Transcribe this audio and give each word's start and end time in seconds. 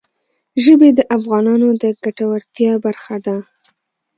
ژبې 0.63 0.89
د 0.97 0.99
افغانانو 1.17 1.67
د 1.81 1.83
ګټورتیا 2.03 2.73
برخه 2.85 3.15
ده. 3.25 3.37